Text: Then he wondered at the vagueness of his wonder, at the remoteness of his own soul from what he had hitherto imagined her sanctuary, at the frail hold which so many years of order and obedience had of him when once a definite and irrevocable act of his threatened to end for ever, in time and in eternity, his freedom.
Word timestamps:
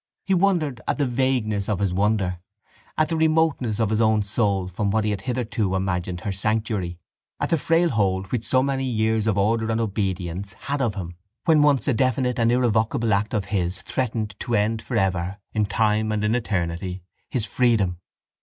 Then 0.25 0.35
he 0.35 0.41
wondered 0.41 0.81
at 0.87 0.97
the 0.97 1.05
vagueness 1.05 1.69
of 1.69 1.77
his 1.77 1.93
wonder, 1.93 2.39
at 2.97 3.09
the 3.09 3.15
remoteness 3.15 3.79
of 3.79 3.91
his 3.91 4.01
own 4.01 4.23
soul 4.23 4.67
from 4.67 4.89
what 4.89 5.03
he 5.03 5.11
had 5.11 5.21
hitherto 5.21 5.75
imagined 5.75 6.21
her 6.21 6.31
sanctuary, 6.31 6.97
at 7.39 7.49
the 7.51 7.57
frail 7.59 7.89
hold 7.91 8.31
which 8.31 8.43
so 8.43 8.63
many 8.63 8.83
years 8.83 9.27
of 9.27 9.37
order 9.37 9.71
and 9.71 9.79
obedience 9.79 10.53
had 10.53 10.81
of 10.81 10.95
him 10.95 11.17
when 11.45 11.61
once 11.61 11.87
a 11.87 11.93
definite 11.93 12.39
and 12.39 12.51
irrevocable 12.51 13.13
act 13.13 13.35
of 13.35 13.45
his 13.53 13.79
threatened 13.83 14.35
to 14.39 14.55
end 14.55 14.81
for 14.81 14.97
ever, 14.97 15.37
in 15.53 15.67
time 15.67 16.11
and 16.11 16.23
in 16.23 16.33
eternity, 16.33 17.03
his 17.29 17.45
freedom. 17.45 17.99